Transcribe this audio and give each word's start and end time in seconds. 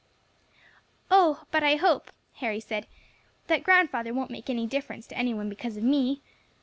"Oh! 1.11 1.43
but 1.51 1.63
I 1.63 1.75
hope," 1.75 2.11
Harry 2.37 2.59
said, 2.59 2.87
"that 3.45 3.61
grandfather 3.63 4.15
won't 4.15 4.31
make 4.31 4.49
any 4.49 4.65
difference 4.65 5.05
to 5.05 5.15
any 5.15 5.31
one 5.35 5.47
because 5.47 5.77
of 5.77 5.83
me. 5.83 6.23